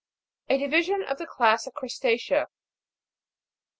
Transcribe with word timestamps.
A 0.49 0.57
division 0.57 1.03
of 1.03 1.19
the 1.19 1.27
class 1.27 1.67
of 1.67 1.75
Crusta'cea. 1.75 2.47